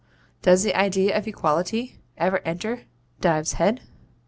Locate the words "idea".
0.75-1.15